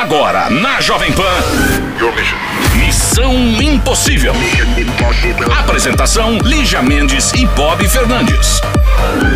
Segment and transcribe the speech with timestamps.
[0.00, 1.24] Agora, na Jovem Pan.
[2.76, 4.32] Missão Impossível.
[5.58, 8.60] Apresentação: Lígia Mendes e Bob Fernandes.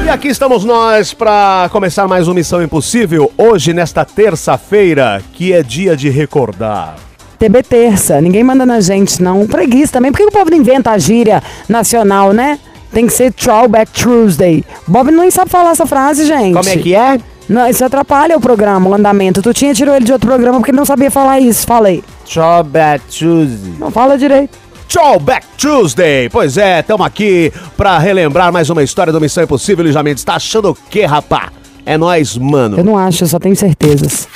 [0.06, 3.32] E aqui estamos nós para começar mais uma Missão Impossível.
[3.36, 6.94] Hoje, nesta terça-feira, que é dia de recordar.
[7.40, 9.44] TB terça, ninguém manda na gente, não.
[9.48, 10.12] Preguiça também.
[10.12, 12.60] Por que o povo não inventa a gíria nacional, né?
[12.92, 14.64] Tem que ser Throwback Tuesday.
[14.86, 16.54] Bob não sabe falar essa frase, gente.
[16.54, 17.18] Como é que é?
[17.52, 19.42] Não, isso atrapalha o programa, o andamento.
[19.42, 21.66] Tu tinha tirou ele de outro programa porque ele não sabia falar isso.
[21.66, 22.02] Falei.
[22.24, 23.74] Throwback Tuesday.
[23.78, 24.58] Não fala direito.
[24.88, 26.28] Throwback Tuesday.
[26.28, 29.84] Pois é, estamos aqui para relembrar mais uma história do Missão Impossível.
[29.84, 31.50] Lijamente, está achando o quê, rapá?
[31.84, 32.78] É nós, mano.
[32.78, 34.28] Eu não acho, eu só tenho certezas.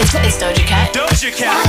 [0.00, 0.94] It's, it's Doja Cat.
[1.14, 1.63] This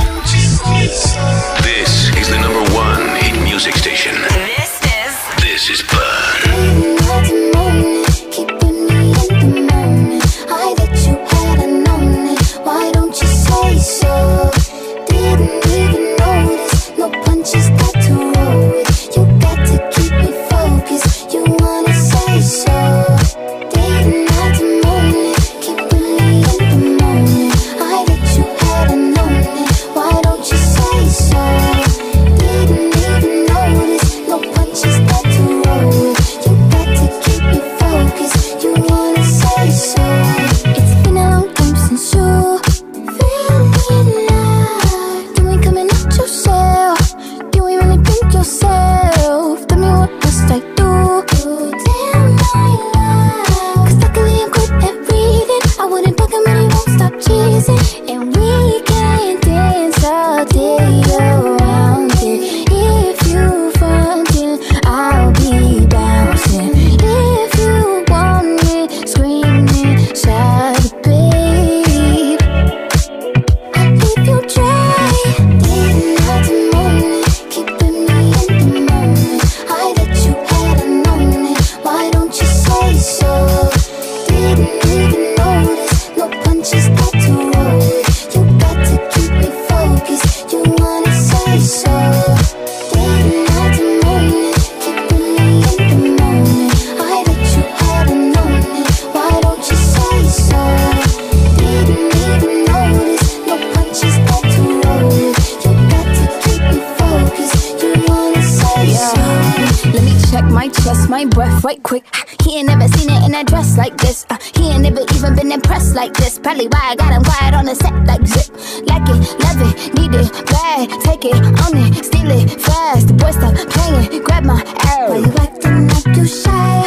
[115.26, 116.38] never been impressed like this.
[116.38, 118.48] Probably why I got him quiet on the set like zip.
[118.86, 120.88] Like it, love it, need it, bad.
[121.02, 123.08] Take it, own it, steal it, fast.
[123.08, 125.10] The boy stop playing, grab my arrow.
[125.10, 126.84] Why you acting like you shy?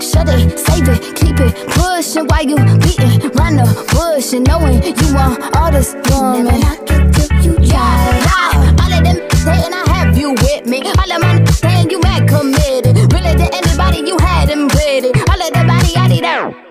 [0.00, 4.82] Shut it, save it, keep it, pushing Why you beating round the bush and knowing
[4.82, 6.44] you want all this woman.
[6.44, 7.86] Never knock it till you try.
[8.26, 8.82] yeah.
[8.82, 10.82] all of them saying I have you with me.
[10.82, 12.96] All of my saying you mad committed.
[13.12, 15.12] Really to anybody you had them pretty.
[15.30, 16.65] All of the body I need out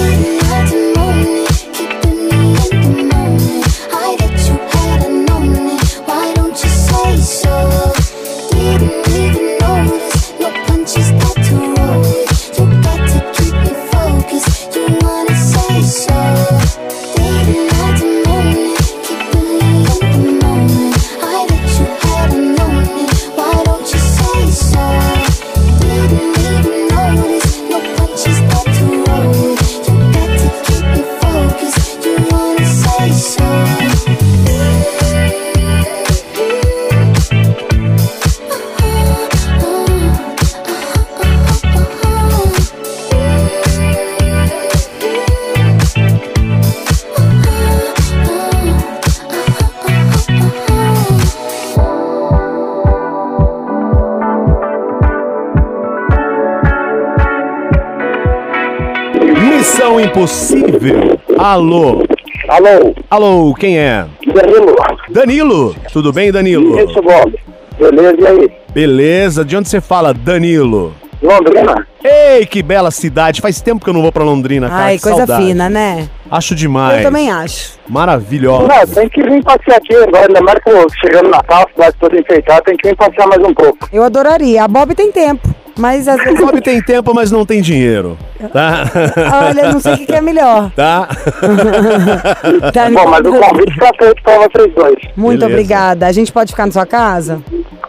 [0.00, 1.49] moment, not the moment
[60.00, 61.20] Missão Impossível.
[61.38, 62.02] Alô.
[62.48, 64.06] Alô, Alô, quem é?
[64.26, 64.76] Danilo.
[65.10, 65.76] Danilo.
[65.92, 66.78] Tudo bem, Danilo?
[66.80, 67.38] Isso, Bob.
[67.78, 68.52] Beleza, e aí?
[68.72, 69.44] Beleza.
[69.44, 70.94] De onde você fala, Danilo?
[71.22, 71.86] Londrina?
[72.02, 73.42] Ei, que bela cidade.
[73.42, 74.84] Faz tempo que eu não vou pra Londrina, cara.
[74.84, 75.44] Ai, que coisa saudade.
[75.44, 76.08] fina, né?
[76.30, 76.98] Acho demais.
[76.98, 77.78] Eu também acho.
[77.86, 78.68] Maravilhosa.
[78.68, 81.72] Não, tem que vir passear aqui agora, ainda mais que eu chegando na Natal, a
[81.72, 83.88] cidade toda enfeitada, tem que vir passear mais um pouco.
[83.92, 84.64] Eu adoraria.
[84.64, 85.46] A Bob tem tempo,
[85.80, 86.38] mas às vezes.
[86.40, 88.16] Bob tem tempo, mas não tem dinheiro.
[88.52, 88.84] Tá?
[89.48, 90.70] Olha, não sei o que, que é melhor.
[90.76, 91.08] Tá?
[92.72, 94.96] Tá Bom, mas o convite tá feito pra vocês dois.
[95.16, 95.46] Muito Beleza.
[95.46, 96.06] obrigada.
[96.06, 97.40] A gente pode ficar na sua casa?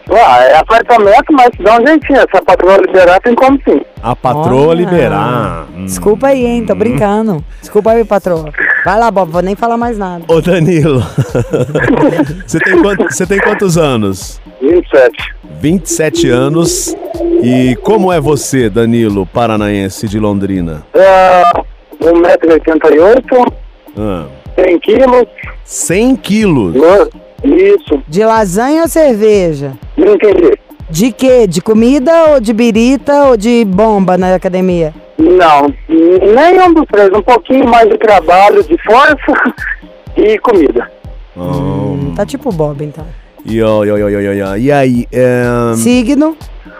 [0.09, 2.19] Ah, é apartamento, mas dá um jeitinho.
[2.19, 3.81] Se a patroa liberar, tem como sim.
[4.03, 4.77] A patroa Olha.
[4.77, 5.65] liberar.
[5.75, 5.85] Hum.
[5.85, 6.65] Desculpa aí, hein?
[6.65, 7.43] Tô brincando.
[7.61, 8.49] Desculpa aí, patroa.
[8.83, 10.23] Vai lá, Bob, vou nem falar mais nada.
[10.27, 11.01] Ô Danilo,
[12.45, 14.41] você tem, quanto- você tem quantos anos?
[14.61, 15.35] 27.
[15.62, 16.96] 27 anos.
[17.44, 20.84] E como é você, Danilo, paranaense de Londrina?
[20.94, 21.44] É,
[22.02, 23.54] 1,88m,
[23.98, 24.25] Ah,
[24.56, 25.25] 100 quilos.
[25.63, 26.75] 100 quilos.
[27.44, 29.74] Isso, De lasanha ou cerveja?
[29.98, 30.58] não entendi.
[30.90, 31.48] De quê?
[31.48, 34.94] De comida ou de birita ou de bomba na academia?
[35.18, 37.10] Não, nenhum dos três.
[37.13, 39.56] Um pouquinho mais de trabalho, de força
[40.18, 40.92] e comida.
[41.38, 42.13] Oh.
[42.16, 43.06] Tá tipo Bob, então.
[43.45, 45.07] E, ó, e, ó, e, ó, e, aí?
[45.11, 45.43] É...
[45.75, 46.35] Signo?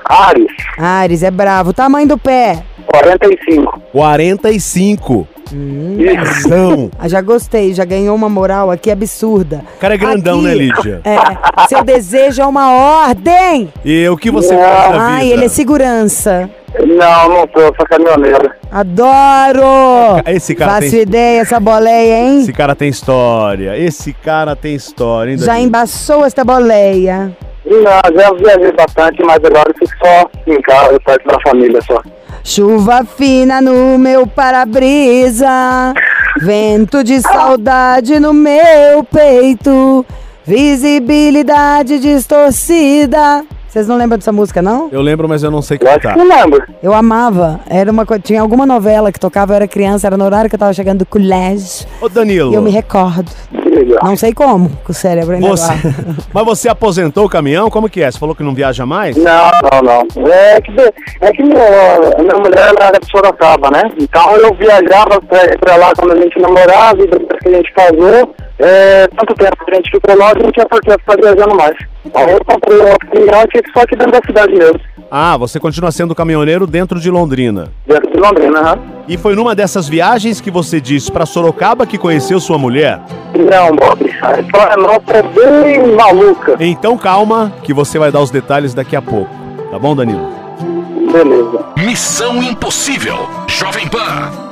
[0.06, 1.74] Ares, Ares, é bravo.
[1.74, 2.64] Tamanho do pé?
[2.88, 3.82] 45.
[3.92, 5.28] 45.
[5.54, 6.50] Isso.
[6.50, 6.90] Não.
[6.98, 9.64] Ah, já gostei, já ganhou uma moral aqui absurda.
[9.76, 11.02] O cara é grandão, Aqui, né, Lídia?
[11.04, 13.72] É, seu desejo é uma ordem.
[13.84, 14.62] E o que você Não.
[14.62, 15.34] faz na Ai, vida?
[15.36, 16.50] ele é segurança.
[16.80, 18.50] Não, não sou, sou caminhoneiro.
[18.72, 20.22] Adoro!
[20.26, 22.42] Esse cara Faço tem- ideia essa boleia, hein?
[22.42, 23.78] Esse cara tem história.
[23.78, 27.36] Esse cara tem história, hein, Já embaçou esta boleia.
[27.66, 27.82] Não,
[28.20, 32.02] já viajei bastante, mas agora fico só em casa, perto da família só.
[32.44, 35.94] Chuva fina no meu para-brisa,
[36.42, 40.04] vento de saudade no meu peito,
[40.46, 43.44] visibilidade distorcida.
[43.72, 44.90] Vocês não lembram dessa música, não?
[44.92, 46.14] Eu lembro, mas eu não sei Eu acho cantar.
[46.14, 46.62] que não lembro.
[46.84, 47.62] Eu amava.
[47.70, 50.56] Era uma co- tinha alguma novela que tocava, eu era criança, era no horário que
[50.56, 51.88] eu tava chegando do colégio.
[52.02, 52.52] Ô, Danilo.
[52.52, 53.32] E eu me recordo.
[53.50, 54.00] Que legal.
[54.04, 55.68] Não sei como, com o cérebro ainda Você...
[55.72, 55.76] lá.
[56.34, 57.70] Mas você aposentou o caminhão?
[57.70, 58.12] Como que é?
[58.12, 59.16] Você falou que não viaja mais?
[59.16, 60.28] Não, não, não.
[60.34, 60.72] É que,
[61.22, 61.64] é que minha,
[62.20, 63.84] minha mulher ela era de Sorocaba, né?
[63.98, 67.72] Então eu viajava pra, pra lá quando a gente namorava e depois que a gente
[67.74, 71.56] casou, é, tanto tempo que a gente ficou longe, não tinha por que ficar viajando
[71.56, 71.76] mais.
[72.14, 74.80] Aí eu comprei um fica só aqui dentro da cidade mesmo,
[75.10, 77.70] Ah, você continua sendo caminhoneiro dentro de Londrina.
[77.88, 78.80] dentro de Londrina, aham.
[79.08, 83.00] E foi numa dessas viagens que você disse pra Sorocaba que conheceu sua mulher?
[83.34, 86.56] Não, Bob, a história nossa é bem maluca.
[86.60, 89.30] Então calma, que você vai dar os detalhes daqui a pouco.
[89.72, 90.30] Tá bom, Danilo?
[91.12, 91.66] Beleza.
[91.78, 93.18] Missão Impossível.
[93.48, 94.51] Jovem Pan.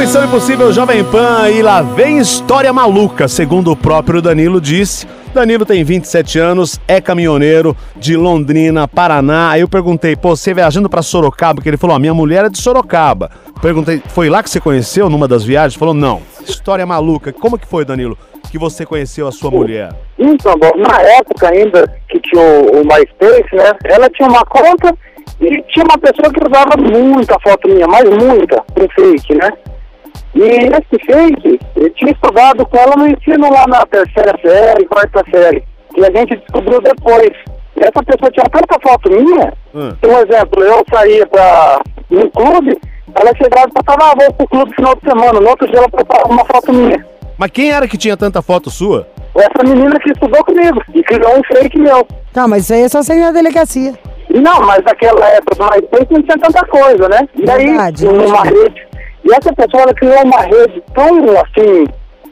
[0.00, 5.06] Missão Impossível Jovem Pan e lá vem história maluca, segundo o próprio Danilo disse.
[5.34, 9.50] Danilo tem 27 anos, é caminhoneiro de Londrina, Paraná.
[9.50, 11.60] Aí eu perguntei, pô, você viajando pra Sorocaba?
[11.60, 13.30] Que ele falou, a minha mulher é de Sorocaba.
[13.60, 15.74] Perguntei, foi lá que você conheceu numa das viagens?
[15.78, 16.22] Falou, não.
[16.48, 17.30] História maluca.
[17.30, 18.16] Como que foi, Danilo,
[18.50, 19.92] que você conheceu a sua mulher?
[20.18, 23.76] Então, na época ainda que tinha o, o MySpace, né?
[23.84, 24.96] Ela tinha uma conta
[25.38, 29.50] e tinha uma pessoa que usava muita foto minha, mas muita, com fake, né?
[30.34, 35.24] E esse fake, eu tinha estudado com ela no ensino lá na terceira série, quarta
[35.30, 35.62] série.
[35.96, 37.30] E a gente descobriu depois.
[37.76, 39.92] Essa pessoa tinha tanta foto minha, Hum.
[40.00, 42.78] por exemplo, eu saía pra, no clube,
[43.14, 45.40] ela chegava e passava, ah, vou pro clube no final de semana.
[45.40, 47.04] No outro dia ela postava uma foto minha.
[47.38, 49.06] Mas quem era que tinha tanta foto sua?
[49.34, 52.06] Essa menina que estudou comigo e criou um fake meu.
[52.34, 53.94] Tá, mas isso aí é só você ir na delegacia.
[54.28, 57.28] Não, mas naquela época do MySpace não tinha tanta coisa, né?
[57.34, 58.54] E aí, Verdade, uma verdade.
[58.54, 58.86] rede.
[59.24, 61.86] E essa pessoa ela criou uma rede tão, assim,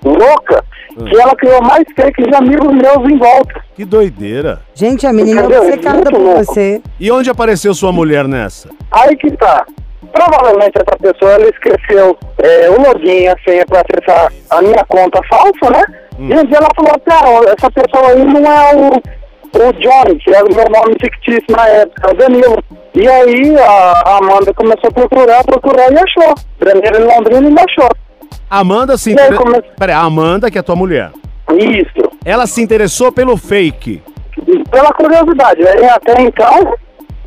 [0.05, 0.65] louca,
[1.09, 3.61] que ela criou mais fake de amigos meus em volta.
[3.75, 4.61] Que doideira.
[4.75, 5.79] Gente, a menina Entendeu?
[5.81, 6.45] cara Muito por louco.
[6.45, 6.83] você.
[6.99, 8.69] E onde apareceu sua mulher nessa?
[8.91, 9.65] Aí que tá.
[10.13, 14.85] Provavelmente essa pessoa ela esqueceu é, o login e a senha pra acessar a minha
[14.89, 15.83] conta falsa, né?
[16.19, 18.91] E um dia ela falou, cara, essa pessoa aí não é o,
[19.55, 22.59] o Johnny, que era o meu nome fictício na época, o Danilo.
[22.95, 26.35] E aí a, Amanda começou a procurar, procurar e achou.
[26.59, 27.89] Primeiro em Londrina e me achou.
[28.51, 29.39] Amanda se interessou.
[29.45, 31.11] come- Peraí, a Amanda, que é tua mulher.
[31.57, 32.11] Isso.
[32.25, 34.03] Ela se interessou pelo fake.
[34.71, 35.67] Pela curiosidade.
[35.67, 36.75] Aí até então,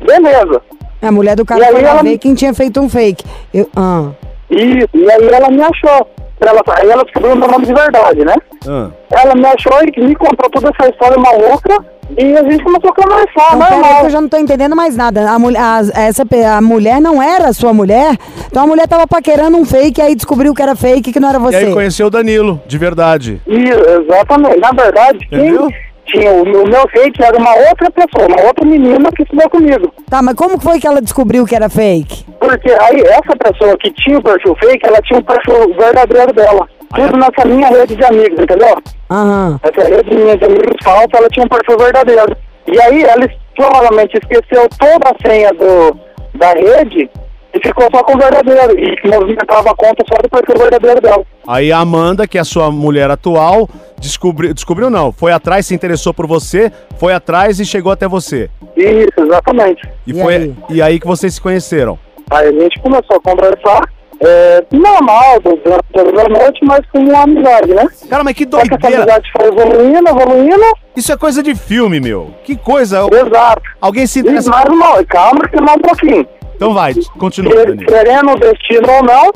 [0.00, 0.60] beleza.
[1.00, 3.24] A mulher do E cara aí foi ela- ver quem tinha feito um fake.
[3.52, 4.10] Eu, ah.
[4.50, 4.88] Isso.
[4.94, 6.08] E aí ela me achou.
[6.40, 8.34] Ela, aí ela descobriu o meu nome de verdade, né?
[8.68, 8.90] Ah.
[9.10, 11.84] Ela me achou e me contou toda essa história maluca
[12.16, 14.00] e a gente começou a conversar, pera aí normal.
[14.00, 15.30] que eu já não tô entendendo mais nada.
[15.30, 16.24] A, mulher- a- essa,
[16.56, 18.16] a mulher não era a sua mulher?
[18.46, 21.38] Então a mulher tava paquerando um fake, aí descobriu que era fake, que não era
[21.38, 21.56] E você.
[21.56, 23.40] aí conheceu o Danilo, de verdade.
[23.46, 24.58] E, exatamente.
[24.60, 25.68] Na verdade, Entendeu?
[25.68, 29.22] quem tinha o, meu- o meu fake era uma outra pessoa, uma outra menina que
[29.22, 29.92] estudou comigo.
[30.10, 32.24] Tá, mas como que foi que ela descobriu que era fake?
[32.38, 36.68] Porque aí essa pessoa que tinha o perfil fake, ela tinha o perfil verdadeiro dela.
[36.94, 38.76] Tudo nessa minha rede de amigos, entendeu?
[39.12, 39.60] Aham.
[39.62, 42.36] Essa rede minha de amigos falsa, ela tinha um perfil verdadeiro.
[42.66, 45.96] E aí ela provavelmente esqueceu toda a senha do,
[46.38, 47.10] da rede
[47.54, 48.74] e ficou só com o verdadeiro.
[48.78, 51.22] E movimentava a conta só do perfil verdadeiro dela.
[51.46, 55.74] Aí a Amanda, que é a sua mulher atual, descobriu, descobriu não, foi atrás, se
[55.74, 58.48] interessou por você, foi atrás e chegou até você.
[58.76, 59.82] Isso, exatamente.
[60.06, 60.56] E, E foi aí?
[60.70, 61.98] e aí que vocês se conheceram.
[62.30, 63.82] Aí a gente começou a conversar,
[64.24, 67.86] é, normal, a noite, mas com uma amizade, né?
[68.08, 69.02] Cara, mas que Só que essa doideira.
[69.02, 70.64] amizade foi evoluindo, evoluindo,
[70.96, 72.32] Isso é coisa de filme, meu.
[72.44, 73.00] Que coisa.
[73.12, 73.62] exato.
[73.80, 74.50] Alguém se E interessa.
[74.50, 76.26] mais uma, calma que mais um pouquinho.
[76.54, 77.86] Então vai, continua, Danilo.
[77.86, 79.30] Querendo o destino ou não,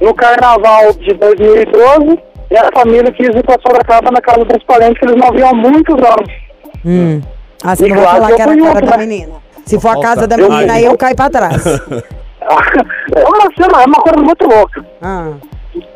[0.00, 2.18] no carnaval de 2012,
[2.56, 5.54] a família quis ir pra Sorocaba na casa dos parentes que eles não viam há
[5.54, 6.32] muitos anos.
[6.86, 7.20] Hum.
[7.64, 9.32] Ah, você E não vai claro falar que era a outra, da menina.
[9.66, 11.62] Se for a casa da menina, aí eu caio pra trás.
[13.14, 14.84] É uma cena, é uma coisa muito louca.
[15.02, 15.32] Ah.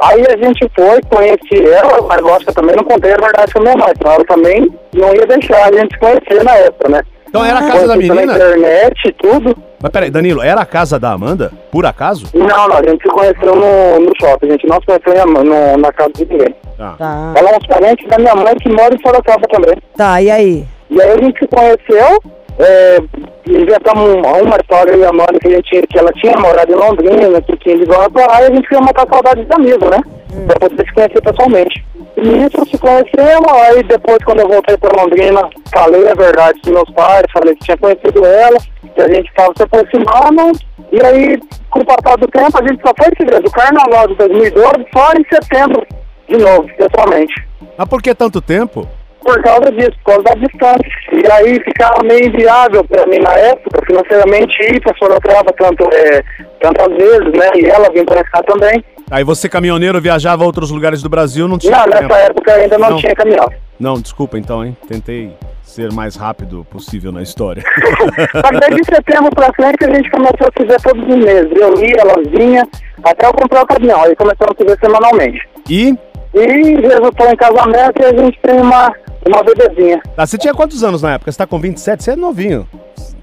[0.01, 3.63] Aí a gente foi, conheci ela, mas lógico, eu também não contei a verdade pra
[3.63, 7.03] minha mãe, então ela também não ia deixar a gente se conhecer na época, né?
[7.29, 8.35] Então era a casa da Conheci pela menina?
[8.37, 9.57] internet e tudo.
[9.83, 11.51] Mas peraí, Danilo, era a casa da Amanda?
[11.73, 12.27] Por acaso?
[12.33, 15.43] Não, não, a gente se conheceu no, no shopping, a gente não se conheceu na-
[15.45, 16.55] no- na casa de ninguém.
[16.79, 16.95] Tá.
[16.97, 17.33] Tá.
[17.37, 19.75] Ela é uns parentes da minha mãe que mora em Sorocaba também.
[19.97, 20.65] Tá, e aí?
[20.91, 22.19] E aí a gente se conheceu,
[22.61, 22.99] é,
[23.47, 26.77] inventamos uma, uma história e a Amanda que, a gente, que ela tinha morado em
[26.77, 29.91] Londrina, que tinha ido lá pra lá, e a gente queria matar saudades de amigos,
[29.91, 29.99] né?
[30.47, 31.85] Pra poder se conhecer pessoalmente.
[32.17, 36.73] E nisso se conhecemos, aí depois quando eu voltei pra Londrina, falei a verdade dos
[36.73, 38.57] meus pais, falei que tinha conhecido ela,
[38.95, 40.59] que a gente estava se aproximando,
[40.93, 44.09] e aí, com o passar do tempo, a gente só foi se ver do carnaval
[44.09, 45.87] de 2012 só em setembro,
[46.29, 47.35] de novo, pessoalmente
[47.77, 48.89] Mas por que tanto tempo?
[49.25, 50.91] Por causa disso, por causa da distância.
[51.13, 56.23] E aí ficava meio inviável para mim na época, financeiramente, ir para Sorocaba tanto, é,
[56.61, 57.51] tantas vezes, né?
[57.57, 58.85] E ela vir para cá também.
[59.11, 62.03] Aí você, caminhoneiro, viajava a outros lugares do Brasil, não tinha Não, tempo.
[62.03, 62.97] nessa época ainda não, Não.
[62.99, 63.51] tinha caminhão.
[63.79, 64.77] Não, desculpa então, hein?
[64.89, 65.33] Tentei
[65.63, 67.63] ser mais rápido possível na história.
[67.63, 71.51] Que daí de setembro pra frente a gente começou a ver todos os meses.
[71.55, 72.67] Eu ia, ela vinha,
[73.03, 74.03] até eu comprar o caminhão.
[74.05, 75.49] Aí começamos a ver semanalmente.
[75.69, 75.95] e
[76.35, 78.93] E resultou em casamento e a gente tem uma,
[79.27, 80.01] uma bebezinha.
[80.17, 81.31] tá, você tinha quantos anos na época?
[81.33, 82.03] Você tá com 27?
[82.05, 82.67] Você é novinho.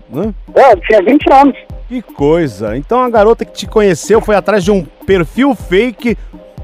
[0.10, 0.34] Né?
[0.56, 1.58] É, eu tinha 20 anos.
[1.88, 2.76] Que coisa.
[2.78, 6.18] Então a garota que te conheceu foi atrás de um perfil fake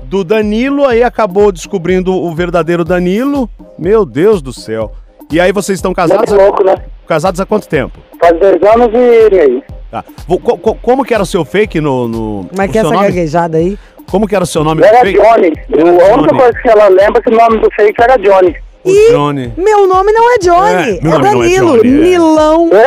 [0.04, 3.50] do Danilo, aí acabou descobrindo o verdadeiro Danilo.
[3.78, 4.92] Meu Deus do céu.
[5.32, 6.32] E aí vocês estão casados?
[6.32, 6.76] Muito louco, né?
[7.06, 8.00] Casados há quanto tempo?
[8.20, 9.64] Faz dois anos e meio.
[9.92, 10.04] Tá.
[10.28, 12.08] Vo- co- co- como que era o seu fake no.
[12.08, 13.08] no Como é que é essa nome?
[13.08, 13.78] gaguejada aí?
[14.10, 15.20] Como que era o seu nome no Era fake?
[15.20, 15.54] Johnny.
[15.70, 18.56] Era a única coisa que ela lembra é que o nome do fake era Johnny.
[18.88, 19.54] O Ih, Johnny.
[19.58, 22.02] Meu nome não é Johnny, É, é, meu não é Danilo, Johnny, é.
[22.02, 22.70] Nilão.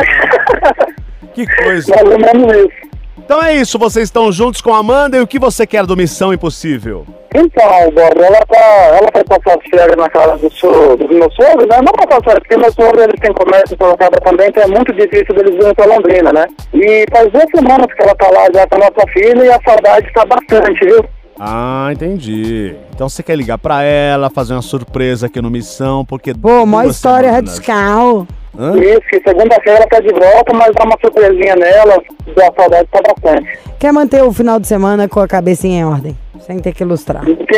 [1.33, 1.95] Que coisa.
[1.95, 2.91] Mais ou menos isso.
[3.17, 5.95] Então é isso, vocês estão juntos com a Amanda e o que você quer do
[5.95, 7.05] Missão Impossível?
[7.33, 8.97] Então, Bob, ela tá.
[8.97, 11.77] Ela foi passar as férias na casa do, so, do meu sogro, né?
[11.77, 15.33] Não pra passar, porque meu sogro eles têm comércio Sorocaba também, então é muito difícil
[15.33, 16.45] deles virem pra Londrina, né?
[16.73, 19.59] E faz duas semanas que ela tá lá já com a nossa filha e a
[19.65, 21.05] saudade tá bastante, viu?
[21.39, 22.75] Ah, entendi.
[22.93, 26.33] Então você quer ligar pra ela, fazer uma surpresa aqui no Missão, porque.
[26.33, 28.27] Pô, mó duas história radical.
[28.57, 28.77] Hã?
[28.77, 31.95] Isso, que segunda-feira ela tá de volta, mas dá uma surpresinha nela,
[32.37, 33.59] a saudade tá bastante.
[33.79, 37.23] Quer manter o final de semana com a cabecinha em ordem, sem ter que ilustrar.
[37.23, 37.55] Porque,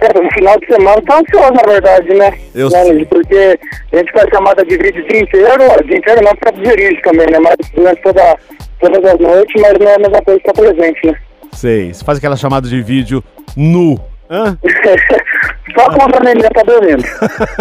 [0.00, 2.38] é, no final de semana tá ansioso, na verdade, né?
[2.54, 3.04] Eu Né, sei.
[3.06, 3.58] Porque
[3.92, 7.00] a gente faz chamada de vídeo o dia inteiro, o dia inteiro não, porque dirige
[7.02, 7.38] também, né?
[7.38, 8.36] Mas durante toda,
[8.80, 11.14] todas as noites, mas não é a mesma coisa que tá presente, né?
[11.52, 11.92] Sei.
[11.92, 13.22] Você faz aquela chamada de vídeo
[13.56, 13.98] nu.
[14.30, 14.56] Hã?
[15.74, 17.02] Só quando a neném tá dormindo.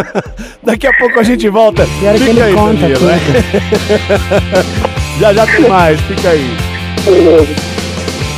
[0.63, 1.84] Daqui a pouco a gente volta.
[1.84, 3.19] E que Fica ele aí, conta, Danilo, né?
[5.19, 6.45] Já já tem mais, fica aí.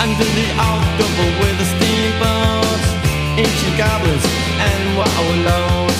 [0.01, 2.87] Under the October with the steamboats,
[3.37, 4.23] ancient goblins
[4.63, 5.97] and wallows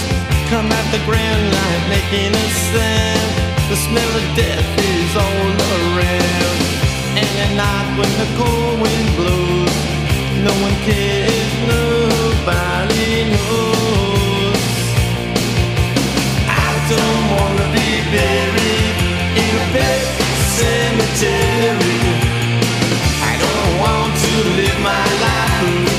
[0.50, 3.34] come at the grand line making a sound.
[3.70, 5.52] The smell of death is all
[5.98, 6.69] around.
[7.18, 9.76] And at night when the cold wind blows,
[10.46, 14.62] no one cares, nobody knows.
[16.48, 18.96] I don't wanna be buried
[19.44, 20.02] in a pet
[20.58, 22.00] cemetery.
[23.32, 25.99] I don't want to live my life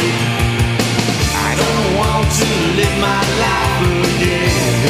[4.81, 4.85] I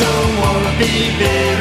[0.00, 1.51] don't wanna be buried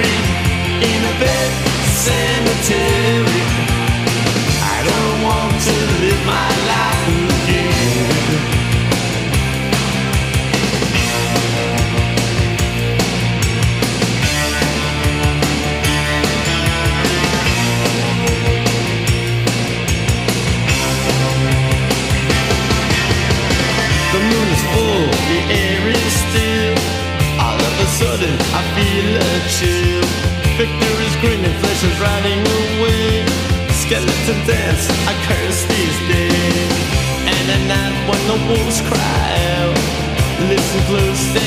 [40.49, 41.40] listen close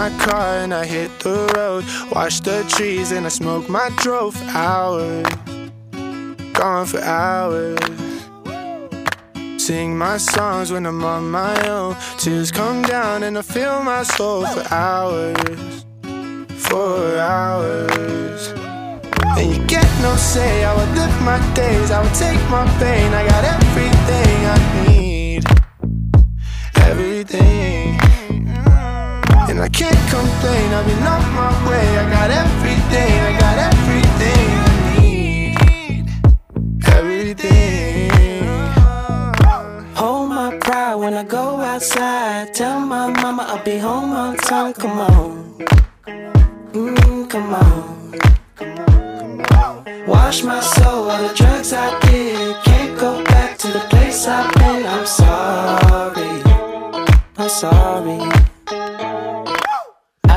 [0.00, 1.82] my car and I hit the road.
[2.14, 5.26] Watch the trees and I smoke my drove hours.
[6.58, 7.78] Gone for hours.
[9.56, 11.96] Sing my songs when I'm on my own.
[12.18, 15.86] Tears come down and I feel my soul for hours.
[16.68, 18.40] For hours.
[19.38, 20.64] And you get no say.
[20.64, 21.90] I would live my days.
[21.90, 23.08] I would take my pain.
[23.20, 25.42] I got everything I need.
[26.90, 28.05] Everything.
[29.56, 31.96] And I can't complain, I've been on my way.
[31.96, 35.56] I got everything, I got everything I need.
[36.98, 38.10] Everything.
[39.94, 42.52] Hold my pride when I go outside.
[42.52, 44.74] Tell my mama I'll be home on time.
[44.74, 45.54] Come on.
[46.72, 48.12] Mm, come on.
[50.06, 52.56] Wash my soul, all the drugs I did.
[52.62, 54.84] Can't go back to the place I've been.
[54.84, 56.42] I'm sorry.
[57.38, 58.45] I'm sorry.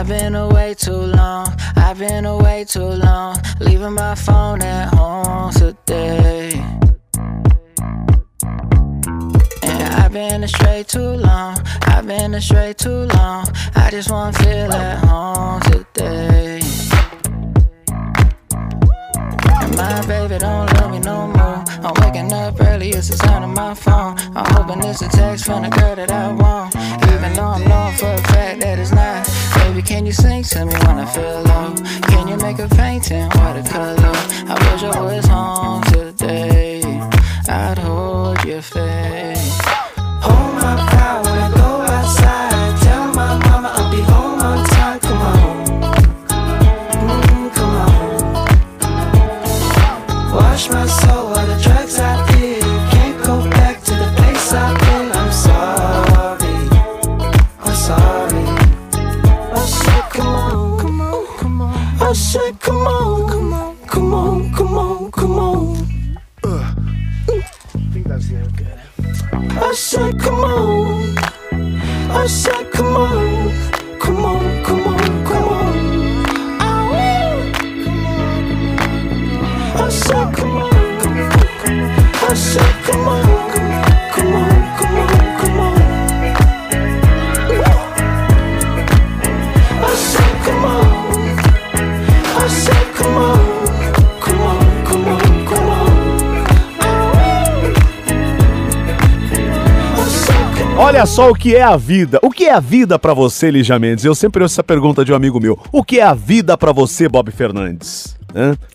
[0.09, 1.55] Been away too long.
[1.75, 3.37] I've been away too long.
[3.59, 6.49] Leaving my phone at home today.
[9.61, 11.57] And I've been astray too long.
[11.83, 13.45] I've been astray too long.
[13.75, 16.59] I just wanna feel at home today.
[19.61, 21.63] And my baby don't love me no more.
[21.85, 24.17] I'm waking up early, it's the sound of my phone.
[24.35, 26.75] I'm hoping it's a text from the girl that I want.
[27.13, 29.38] Even though I'm knowing for a fact that it's not.
[29.69, 31.75] Baby, can you sing to me when I feel low?
[32.07, 34.15] Can you make a painting watercolor?
[34.49, 36.81] I wish I was home today.
[37.47, 39.38] I'd hold your face.
[100.99, 102.19] Olha só o que é a vida.
[102.21, 104.03] O que é a vida pra você, Lígia Mendes?
[104.03, 105.57] Eu sempre ouço essa pergunta de um amigo meu.
[105.71, 108.17] O que é a vida pra você, Bob Fernandes?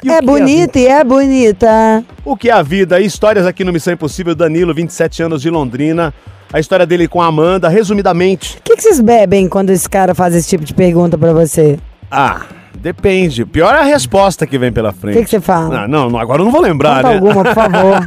[0.02, 2.02] É a bonita e é bonita.
[2.24, 2.98] O que é a vida?
[2.98, 4.34] Histórias aqui no Missão Impossível.
[4.34, 6.14] Danilo, 27 anos de Londrina.
[6.50, 8.56] A história dele com a Amanda, resumidamente.
[8.56, 11.78] O que, que vocês bebem quando esse cara faz esse tipo de pergunta pra você?
[12.10, 12.40] Ah,
[12.76, 13.44] depende.
[13.44, 15.16] Pior é a resposta que vem pela O frente.
[15.18, 15.84] que, que você fala?
[15.84, 17.14] Ah, não, não, agora eu não vou lembrar, Conta né?
[17.14, 18.00] alguma, por favor.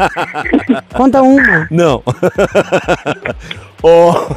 [0.95, 1.67] Conta uma.
[1.71, 2.03] Não.
[3.81, 4.27] Ó,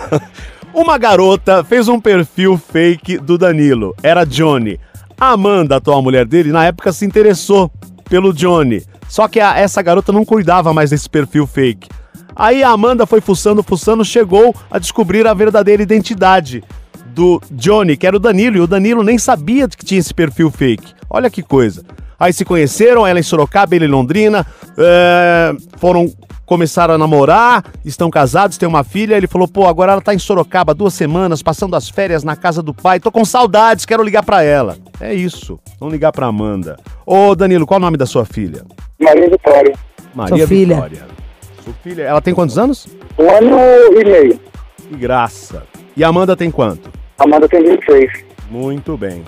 [0.72, 3.94] uma garota fez um perfil fake do Danilo.
[4.02, 4.78] Era Johnny.
[5.18, 7.70] A Amanda, a atual mulher dele, na época se interessou
[8.08, 8.82] pelo Johnny.
[9.08, 11.88] Só que a- essa garota não cuidava mais desse perfil fake.
[12.34, 16.62] Aí a Amanda foi fuçando, fuçando, chegou a descobrir a verdadeira identidade
[17.20, 20.50] do Johnny, que era o Danilo, e o Danilo nem sabia que tinha esse perfil
[20.50, 20.94] fake.
[21.11, 21.85] Olha que coisa.
[22.18, 24.46] Aí se conheceram, ela em Sorocaba, ele em Londrina,
[24.78, 26.11] é, foram
[26.46, 29.16] começaram a namorar, estão casados, têm uma filha.
[29.16, 32.62] Ele falou: pô, agora ela tá em Sorocaba duas semanas, passando as férias na casa
[32.62, 32.98] do pai.
[32.98, 34.78] Tô com saudades, quero ligar pra ela.
[34.98, 35.61] É isso.
[35.78, 36.78] Vamos ligar pra Amanda.
[37.04, 38.64] Ô, Danilo, qual o nome da sua filha?
[38.98, 39.74] Maria Vitória.
[40.14, 40.74] Maria Sua filha.
[40.74, 41.06] Vitória.
[41.62, 42.88] Sua filha, ela tem quantos anos?
[43.18, 43.59] Um ano
[43.92, 44.40] e meio.
[44.88, 45.64] Que graça.
[45.94, 46.99] E a Amanda tem quanto?
[47.20, 48.24] Amanda tem 26.
[48.50, 49.22] Muito bem.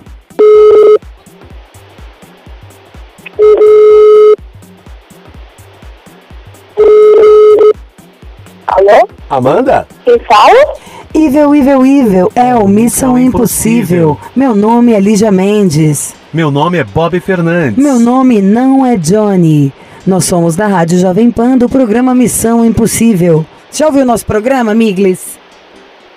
[8.67, 9.09] Alô?
[9.29, 9.87] Amanda?
[10.05, 10.75] Quem fala?
[11.15, 14.19] Evil, evil, evil é o Missão Impossível.
[14.35, 16.15] Meu nome é Lígia Mendes.
[16.33, 17.77] Meu nome é Bob Fernandes.
[17.77, 19.71] Meu nome não é Johnny.
[20.07, 23.45] Nós somos da Rádio Jovem Pan do programa Missão Impossível.
[23.71, 25.39] Já ouviu nosso programa, Miglis?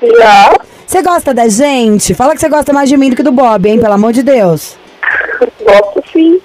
[0.02, 0.54] Já.
[0.86, 2.14] Você gosta da gente?
[2.14, 3.80] Fala que você gosta mais de mim do que do Bob, hein?
[3.80, 4.76] Pelo amor de Deus.
[5.64, 6.40] Gosto sim.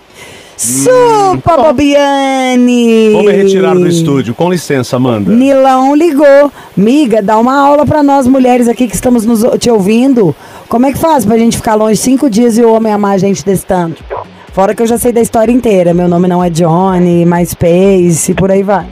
[0.56, 3.12] Supa, Bobiane!
[3.12, 4.34] Vou me retirar do estúdio.
[4.34, 5.32] Com licença, Amanda.
[5.32, 6.52] Nilão ligou.
[6.76, 10.36] Miga, dá uma aula pra nós mulheres aqui que estamos nos, te ouvindo.
[10.68, 13.18] Como é que faz pra gente ficar longe cinco dias e o homem amar a
[13.18, 14.04] gente desse tanto?
[14.52, 15.94] Fora que eu já sei da história inteira.
[15.94, 18.86] Meu nome não é Johnny, MySpace, e por aí vai.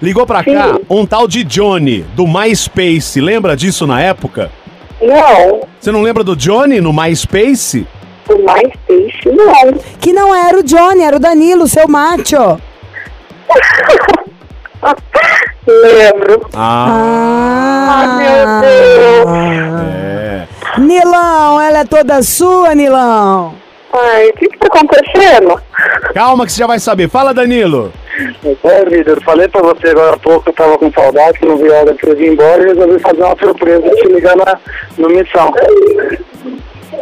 [0.00, 3.20] Ligou pra cá um tal de Johnny, do MySpace.
[3.20, 4.50] Lembra disso na época?
[5.06, 5.60] Não.
[5.80, 7.86] Você não lembra do Johnny no MySpace?
[8.28, 9.72] O mais peixe, não.
[10.00, 12.36] Que não era o Johnny, era o Danilo, seu macho.
[15.66, 16.46] Lembro.
[16.54, 19.80] Ah, Ah, meu Deus.
[19.80, 20.46] é.
[20.78, 23.54] Nilão, ela é toda sua, Nilão.
[23.92, 25.60] Ai, o que que tá acontecendo?
[26.12, 27.08] Calma que você já vai saber.
[27.08, 27.92] Fala, Danilo.
[28.64, 31.56] É, líder, falei pra você agora há pouco que eu tava com saudade, que não
[31.56, 34.58] vi a hora que eu vir embora e resolvi fazer uma surpresa te ligar na,
[34.96, 35.52] no missão.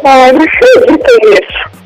[0.03, 1.83] Ai, não acredito nisso.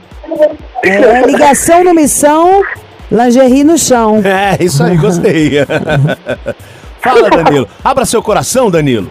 [0.84, 2.63] É, ligação no missão,
[3.12, 4.22] lingerie no chão.
[4.26, 5.52] É, isso aí, gostei.
[7.02, 7.68] Fala, Danilo.
[7.84, 9.10] Abra seu coração, Danilo.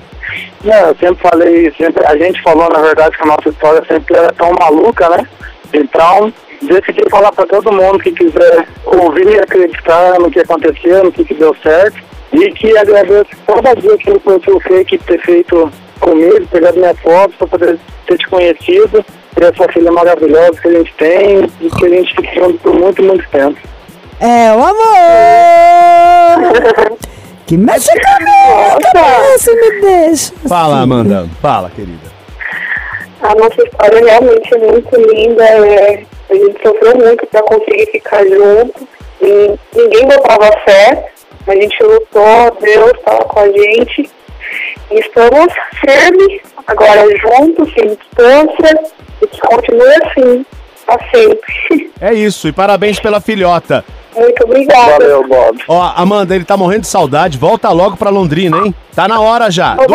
[0.65, 4.17] Não, eu sempre falei, sempre, a gente falou na verdade que a nossa história sempre
[4.17, 5.27] era tão maluca, né?
[5.73, 11.13] Então, decidi falar pra todo mundo que quiser ouvir e acreditar no que aconteceu, no
[11.13, 11.99] que, que deu certo.
[12.33, 17.35] E que agradeço cada dia que ele perfil fake ter feito comigo, pegado minha foto
[17.39, 21.87] pra poder ter te conhecido, ter essa filha maravilhosa que a gente tem e que
[21.87, 23.59] a gente fica junto por muito, muito tempo.
[24.21, 24.77] É o amor
[27.47, 30.33] que mexe com a minha cabeça me deixa.
[30.49, 31.29] Fala, Amanda.
[31.41, 32.17] Fala, querida.
[33.23, 35.45] A nossa história realmente é muito linda.
[35.45, 38.89] é, a gente sofreu muito para conseguir ficar junto.
[39.21, 41.11] E ninguém botava fé.
[41.47, 44.11] A gente lutou, Deus estava com a gente.
[44.91, 48.81] E estamos firmes, agora juntos, sem distância.
[49.23, 50.47] E Continue assim,
[50.85, 51.87] pra sempre.
[51.99, 53.83] É isso, e parabéns pela filhota.
[54.15, 54.99] Muito obrigada.
[54.99, 55.63] Valeu, Bob.
[55.67, 57.39] Ó, Amanda, ele tá morrendo de saudade.
[57.39, 58.75] Volta logo pra Londrina, hein?
[58.97, 59.77] Tá na hora já.
[59.77, 59.87] Tô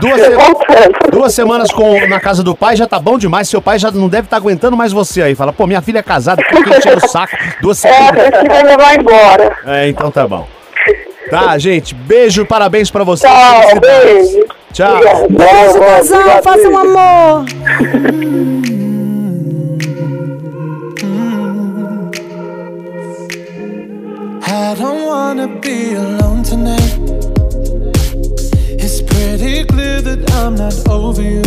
[0.00, 3.48] Duas, se- duas semanas com, na casa do pai já tá bom demais.
[3.48, 5.34] Seu pai já não deve estar aguentando mais você aí.
[5.36, 7.36] Fala, pô, minha filha é casada, fica enchendo o saco.
[7.62, 8.40] Duas É, semanas.
[8.42, 9.56] que vai levar embora.
[9.64, 10.48] É, então tá bom.
[11.30, 11.94] Tá, gente.
[11.94, 13.28] Beijo, parabéns pra você.
[13.28, 14.44] Tchau, beijo.
[14.72, 14.96] Tchau.
[14.96, 15.28] Obrigado.
[15.28, 17.44] Beijo, casal, faça um amor.
[24.50, 26.97] I don't wanna be alone tonight.
[29.00, 31.42] It's pretty clear that I'm not over you.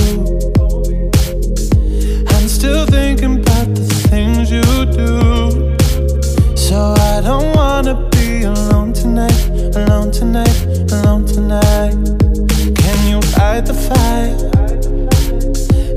[2.29, 5.75] I'm still thinking about the things you do.
[6.55, 9.43] So I don't wanna be alone tonight,
[9.75, 10.57] alone tonight,
[10.93, 11.91] alone tonight.
[12.81, 14.37] Can you fight the fire?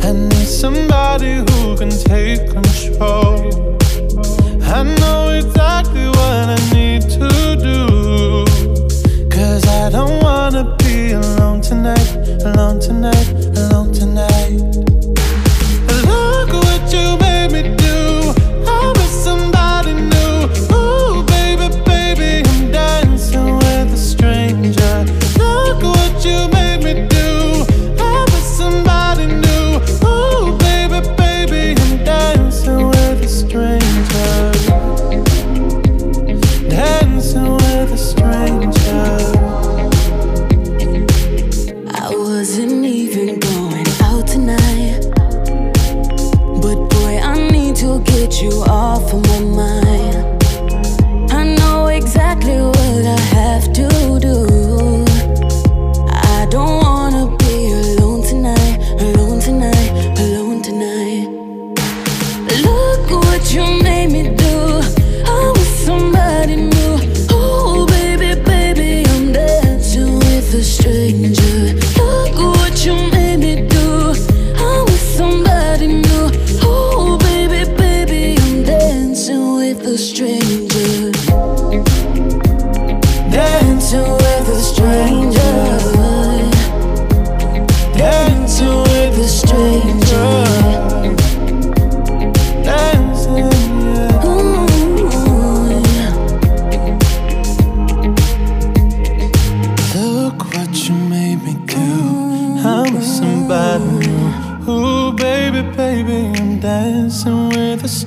[0.03, 3.79] I need somebody who can take control.
[4.75, 7.54] I know exactly what I need to
[11.65, 14.94] tonight, alone tonight, alone tonight.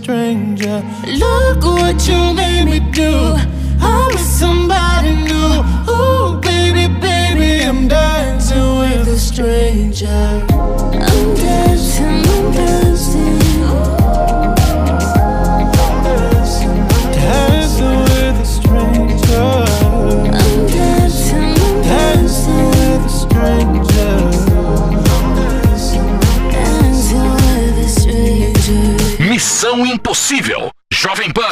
[0.07, 0.81] Stranger.
[1.05, 3.56] Look what you made me do.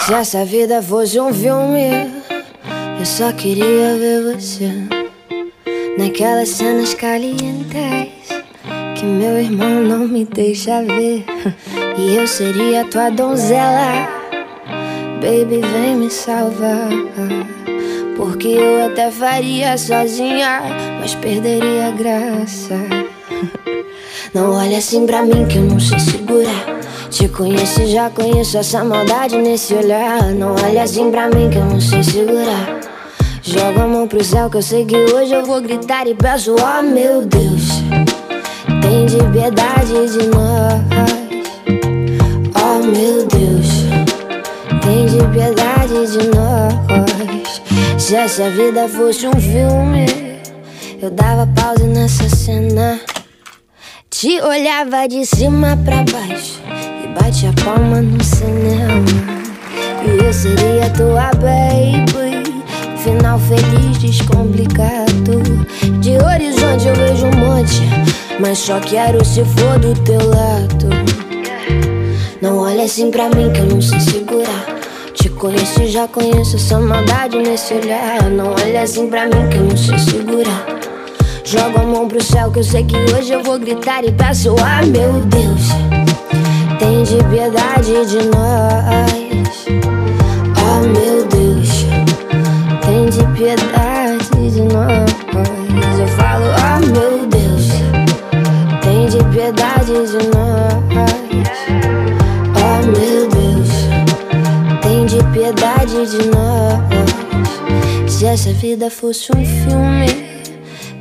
[0.05, 1.89] Se essa vida fosse um filme,
[2.99, 4.71] eu só queria ver você
[5.97, 7.73] naquelas cenas calientes
[8.95, 11.25] que meu irmão não me deixa ver.
[11.97, 14.07] E eu seria tua donzela,
[15.21, 16.87] baby, vem me salvar.
[18.15, 20.61] Porque eu até faria sozinha,
[20.99, 22.75] mas perderia a graça.
[24.35, 26.84] Não olha assim pra mim que eu não sei segurar.
[27.15, 30.21] Te conheço já conheço essa maldade nesse olhar.
[30.33, 32.81] Não olha assim pra mim que eu não sei segurar.
[33.41, 36.53] Joga a mão pro céu que eu sei que hoje eu vou gritar e peço,
[36.59, 37.69] oh meu Deus,
[38.81, 40.81] tem de piedade de nós.
[42.53, 43.69] Oh meu Deus,
[44.83, 47.61] tem de piedade de nós.
[47.97, 50.05] Se essa vida fosse um filme,
[51.01, 52.99] eu dava pausa nessa cena.
[54.09, 56.64] Te olhava de cima pra baixo
[57.15, 59.05] bate a palma no cinema.
[60.05, 62.43] E eu seria tua baby.
[63.03, 65.41] Final feliz, descomplicado.
[65.99, 67.81] De horizonte eu vejo um monte,
[68.39, 70.89] mas só quero se for do teu lado.
[72.41, 74.65] Não olha assim pra mim que eu não sei segurar.
[75.13, 78.23] Te conheço já conheço essa maldade nesse olhar.
[78.29, 80.65] Não olha assim pra mim que eu não sei segurar.
[81.43, 84.55] Joga a mão pro céu que eu sei que hoje eu vou gritar e peço,
[84.63, 85.69] ah meu Deus,
[86.79, 89.65] tem de piedade de nós.
[90.57, 91.85] Oh meu Deus,
[92.85, 95.15] tem de piedade de nós.
[95.99, 97.69] Eu falo, oh meu Deus,
[98.81, 100.75] tem de piedade de nós.
[102.57, 103.69] Oh meu Deus,
[104.81, 108.11] tem de piedade de nós.
[108.11, 110.25] Se essa vida fosse um filme,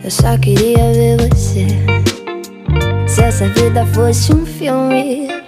[0.02, 1.66] eu só queria ver você.
[3.06, 5.43] Se essa vida fosse um filme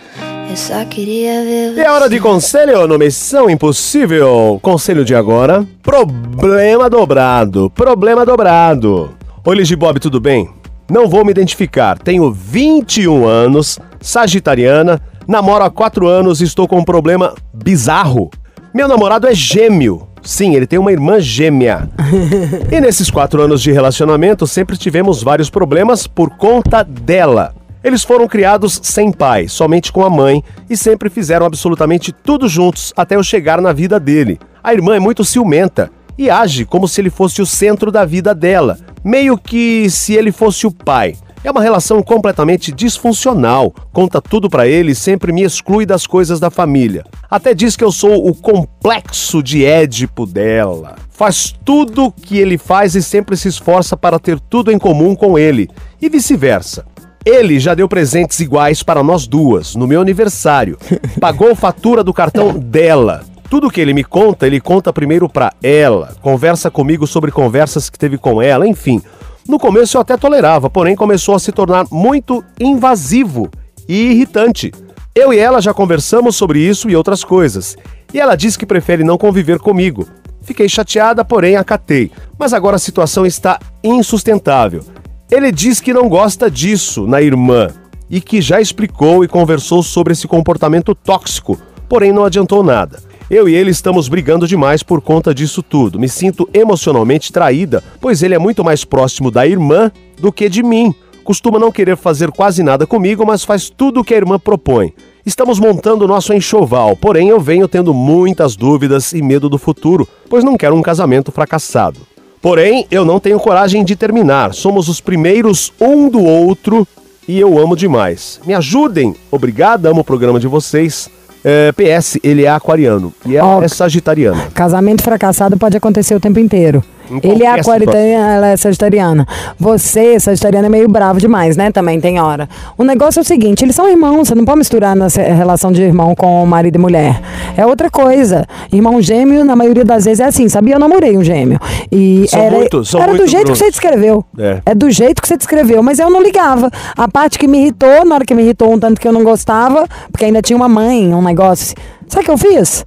[0.49, 1.81] eu só queria ver você.
[1.81, 4.59] E é hora de conselho no Missão Impossível.
[4.63, 7.71] Conselho de agora: problema dobrado.
[7.71, 9.11] Problema dobrado.
[9.45, 10.49] Oi, Ligi Bob, tudo bem?
[10.91, 11.99] Não vou me identificar.
[11.99, 18.31] Tenho 21 anos, sagitariana, namoro há 4 anos e estou com um problema bizarro.
[18.73, 20.07] Meu namorado é gêmeo.
[20.23, 21.89] Sim, ele tem uma irmã gêmea.
[22.71, 27.55] E nesses quatro anos de relacionamento, sempre tivemos vários problemas por conta dela.
[27.87, 32.93] Eles foram criados sem pai, somente com a mãe, e sempre fizeram absolutamente tudo juntos
[32.97, 34.41] até eu chegar na vida dele.
[34.61, 38.35] A irmã é muito ciumenta e age como se ele fosse o centro da vida
[38.35, 41.15] dela, meio que se ele fosse o pai.
[41.45, 43.73] É uma relação completamente disfuncional.
[43.93, 47.05] Conta tudo pra ele e sempre me exclui das coisas da família.
[47.31, 50.97] Até diz que eu sou o complexo de Édipo dela.
[51.09, 55.39] Faz tudo que ele faz e sempre se esforça para ter tudo em comum com
[55.39, 55.71] ele,
[56.03, 56.85] e vice-versa.
[57.27, 60.79] Ele já deu presentes iguais para nós duas, no meu aniversário.
[61.21, 63.25] Pagou fatura do cartão dela.
[63.51, 66.15] Tudo que ele me conta, ele conta primeiro pra ela.
[66.23, 69.03] Conversa comigo sobre conversas que teve com ela, enfim.
[69.49, 73.51] No começo eu até tolerava, porém começou a se tornar muito invasivo
[73.89, 74.73] e irritante.
[75.13, 77.77] Eu e ela já conversamos sobre isso e outras coisas.
[78.15, 80.07] E ela diz que prefere não conviver comigo.
[80.43, 82.13] Fiquei chateada, porém acatei.
[82.39, 84.85] Mas agora a situação está insustentável.
[85.29, 87.69] Ele diz que não gosta disso na irmã
[88.09, 91.59] e que já explicou e conversou sobre esse comportamento tóxico,
[91.89, 93.01] porém não adiantou nada.
[93.29, 95.99] Eu e ele estamos brigando demais por conta disso tudo.
[95.99, 100.63] Me sinto emocionalmente traída, pois ele é muito mais próximo da irmã do que de
[100.63, 100.95] mim.
[101.25, 104.95] Costuma não querer fazer quase nada comigo, mas faz tudo o que a irmã propõe.
[105.27, 110.45] Estamos montando nosso enxoval, porém eu venho tendo muitas dúvidas e medo do futuro, pois
[110.45, 111.99] não quero um casamento fracassado.
[112.41, 114.55] Porém, eu não tenho coragem de terminar.
[114.55, 116.87] Somos os primeiros um do outro
[117.27, 118.41] e eu amo demais.
[118.47, 119.15] Me ajudem.
[119.31, 121.09] Obrigado, amo o programa de vocês.
[121.45, 124.49] É, PS, ele é aquariano e ela Ó, é sagitariana.
[124.53, 126.83] Casamento fracassado pode acontecer o tempo inteiro.
[127.23, 129.27] Ele é qualquer aquariana, ela é sagitariana.
[129.59, 131.71] Você, sagitariana, é meio bravo demais, né?
[131.71, 132.49] Também tem hora.
[132.77, 135.83] O negócio é o seguinte, eles são irmãos, você não pode misturar nessa relação de
[135.83, 137.21] irmão com marido e mulher.
[137.57, 138.47] É outra coisa.
[138.73, 140.75] Irmão gêmeo, na maioria das vezes, é assim, sabia?
[140.75, 141.59] Eu namorei um gêmeo.
[141.91, 144.25] E São era, muito- são era do muito jeito que você descreveu.
[144.39, 144.61] É.
[144.67, 146.71] É do jeito que você descreveu, mas eu não ligava.
[146.97, 149.23] A parte que me irritou, na hora que me irritou um tanto que eu não
[149.25, 151.75] gostava, porque ainda tinha uma mãe, um negócio.
[152.09, 152.85] Sabe o que eu fiz?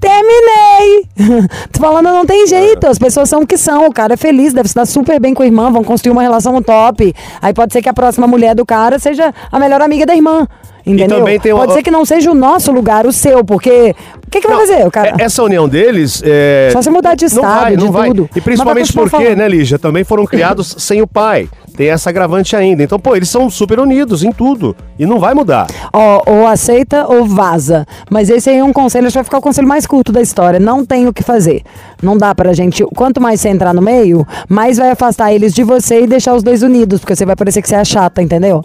[0.00, 1.06] Terminei!
[1.72, 2.86] Tô falando, não tem jeito.
[2.86, 3.86] As pessoas são o que são.
[3.86, 6.22] O cara é feliz, deve se dar super bem com a irmã, vão construir uma
[6.22, 7.14] relação top.
[7.42, 10.46] Aí pode ser que a próxima mulher do cara seja a melhor amiga da irmã.
[10.86, 11.18] Entendeu?
[11.40, 13.94] tem uma- Pode ser que não seja o nosso lugar, o seu, porque.
[14.28, 14.86] O que, que vai fazer?
[14.86, 15.14] O cara.
[15.18, 16.22] É- Essa união deles.
[16.24, 16.68] É...
[16.70, 18.08] Só se mudar de não estado, vai, de não vai.
[18.08, 18.28] tudo.
[18.36, 19.38] E principalmente vai porque, falando.
[19.38, 21.48] né, Lígia, também foram criados sem o pai.
[21.74, 22.82] Tem essa agravante ainda.
[22.82, 24.76] Então, pô, eles são super unidos em tudo.
[24.98, 25.66] E não vai mudar.
[25.92, 27.86] Ó, ou aceita ou vaza.
[28.10, 30.20] Mas esse aí é um conselho, acho que vai ficar o conselho mais curto da
[30.20, 30.58] história.
[30.60, 31.62] Não tem o que fazer.
[32.02, 32.84] Não dá pra gente.
[32.96, 36.42] Quanto mais você entrar no meio, mais vai afastar eles de você e deixar os
[36.42, 38.64] dois unidos, porque você vai parecer que você é a chata, entendeu?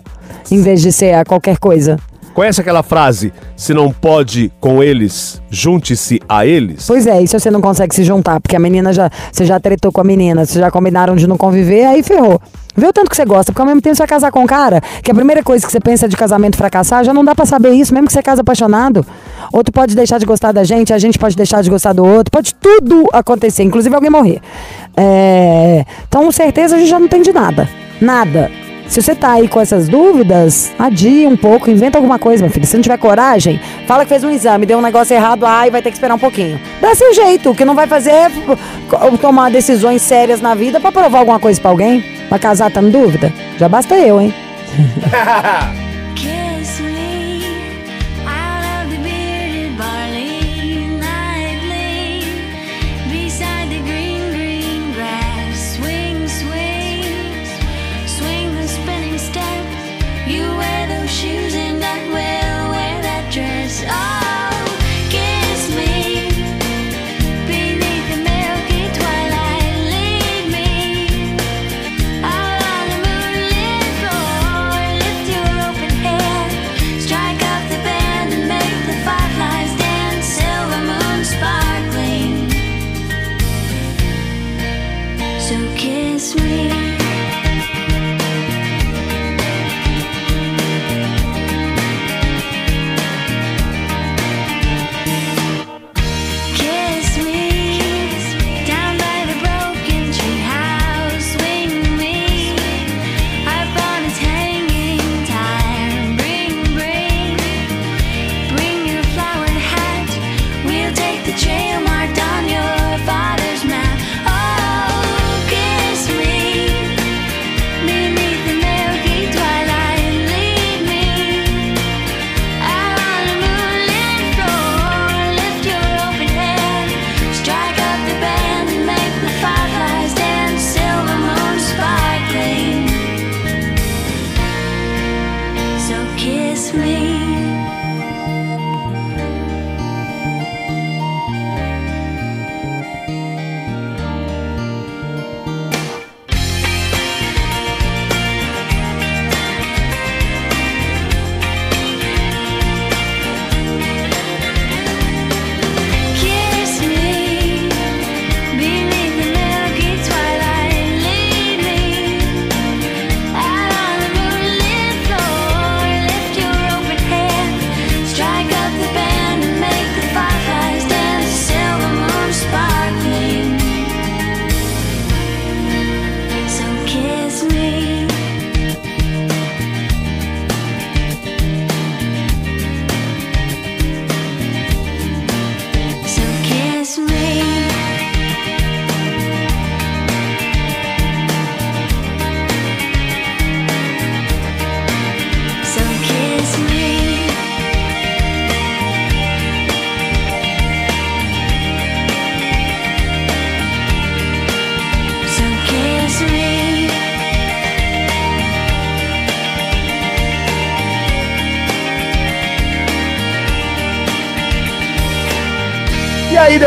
[0.51, 1.97] Em vez de ser a qualquer coisa.
[2.33, 3.31] Conhece aquela frase?
[3.55, 6.85] Se não pode com eles, junte-se a eles?
[6.87, 9.09] Pois é, e se você não consegue se juntar, porque a menina já.
[9.31, 12.41] Você já tretou com a menina, vocês já combinaram de não conviver, aí ferrou.
[12.75, 14.47] Vê o tanto que você gosta, porque ao mesmo tempo você vai casar com um
[14.47, 17.45] cara, que a primeira coisa que você pensa de casamento fracassar, já não dá pra
[17.45, 19.05] saber isso, mesmo que você casa apaixonado.
[19.51, 22.31] Outro pode deixar de gostar da gente, a gente pode deixar de gostar do outro,
[22.31, 24.41] pode tudo acontecer, inclusive alguém morrer.
[24.97, 27.69] É, Então, certeza a gente já não tem de nada.
[28.01, 28.49] Nada.
[28.93, 32.67] Se você tá aí com essas dúvidas, adia um pouco, inventa alguma coisa, meu filho.
[32.67, 35.81] Se não tiver coragem, fala que fez um exame, deu um negócio errado, ai, vai
[35.81, 36.61] ter que esperar um pouquinho.
[36.79, 37.49] Dá seu jeito.
[37.49, 38.31] O que não vai fazer é
[39.19, 42.05] tomar decisões sérias na vida pra provar alguma coisa pra alguém.
[42.29, 43.33] Pra casar, tá em dúvida?
[43.57, 44.31] Já basta eu, hein?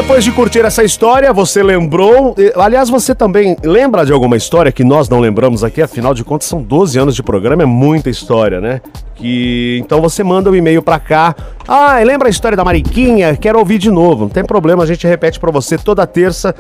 [0.07, 2.37] depois de curtir essa história, você lembrou.
[2.55, 5.83] Aliás, você também lembra de alguma história que nós não lembramos aqui?
[5.83, 8.81] Afinal de contas, são 12 anos de programa, é muita história, né?
[9.17, 11.35] Que então você manda um e-mail pra cá.
[11.67, 13.37] Ah, lembra a história da Mariquinha?
[13.37, 14.23] Quero ouvir de novo.
[14.23, 16.55] Não tem problema, a gente repete pra você toda terça,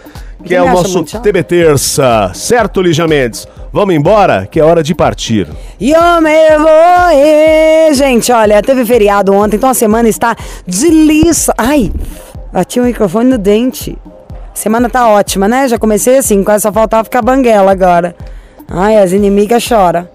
[0.44, 1.04] que é o nosso?
[1.04, 2.32] TB Terça.
[2.34, 3.46] Certo, Lígia Mendes?
[3.72, 5.46] Vamos embora, que é hora de partir.
[5.80, 7.94] Yo me voy.
[7.94, 10.34] Gente, olha, teve feriado ontem, então a semana está
[10.66, 11.54] de liça.
[11.56, 11.92] Ai,
[12.56, 13.98] bati o microfone no dente.
[14.54, 15.68] Semana tá ótima, né?
[15.68, 18.16] Já comecei assim, quase só faltava ficar banguela agora.
[18.66, 20.08] Ai, as inimigas choram.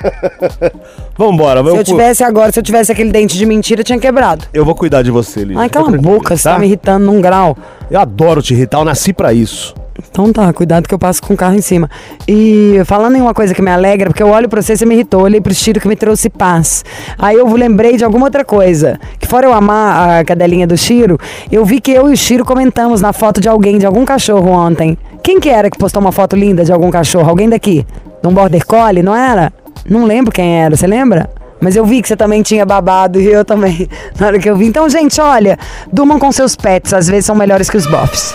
[1.18, 4.46] Vambora, Se vamos eu tivesse agora, se eu tivesse aquele dente de mentira, tinha quebrado.
[4.54, 5.60] Eu vou cuidar de você, Lígia.
[5.60, 7.54] Ai, cala a boca, você tá me irritando num grau.
[7.90, 9.74] Eu adoro te irritar, eu nasci pra isso.
[10.10, 11.88] Então tá, cuidado que eu passo com o carro em cima.
[12.26, 14.94] E falando em uma coisa que me alegra, porque eu olho pra você, você me
[14.94, 16.84] irritou, olhei pro Chiro que me trouxe paz.
[17.18, 18.98] Aí eu lembrei de alguma outra coisa.
[19.18, 21.18] Que fora eu amar a cadelinha do Chiro,
[21.50, 24.50] eu vi que eu e o Chiro comentamos na foto de alguém, de algum cachorro
[24.50, 24.98] ontem.
[25.22, 27.30] Quem que era que postou uma foto linda de algum cachorro?
[27.30, 27.86] Alguém daqui?
[28.20, 29.52] De um border collie, não era?
[29.88, 31.30] Não lembro quem era, você lembra?
[31.60, 33.88] Mas eu vi que você também tinha babado e eu também,
[34.18, 34.66] na hora que eu vi.
[34.66, 35.58] Então, gente, olha,
[35.92, 38.34] durmam com seus pets, às vezes são melhores que os bofs.